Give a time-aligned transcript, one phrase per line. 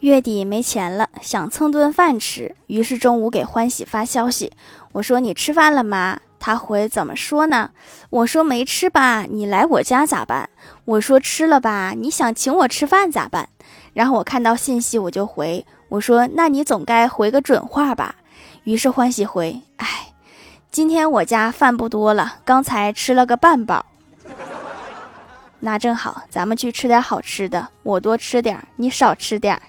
[0.00, 4.52] 月底没钱了，想蹭顿饭吃，于是中午给欢喜发消息，
[4.92, 6.20] 我说你吃饭了吗？
[6.38, 7.70] 他回怎么说呢？
[8.10, 10.48] 我说没吃吧，你来我家咋办？
[10.84, 13.48] 我说吃了吧，你想请我吃饭咋办？
[13.92, 18.14] 然后我看到信息我就回，我说那你总该回个准话吧。
[18.62, 20.12] 于是欢喜回，哎，
[20.70, 23.84] 今天我家饭不多了，刚才吃了个半饱。
[25.58, 29.60] 那正好，咱们去吃点好吃的，我多吃点，你少吃点。